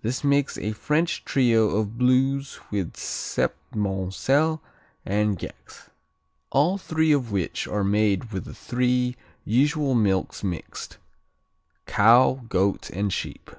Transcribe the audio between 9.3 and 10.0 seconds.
usual